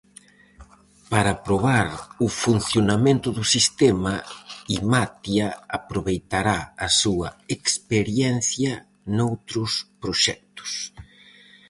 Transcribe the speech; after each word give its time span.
Para 1.11 1.33
probar 1.45 1.89
o 2.25 2.27
funcionamento 2.43 3.27
do 3.37 3.43
sistema, 3.55 4.13
Imatia 4.79 5.47
aproveitará 5.79 6.59
a 6.85 6.87
súa 7.01 7.29
experiencia 7.57 8.71
noutros 9.17 9.71
proxectos. 10.01 10.71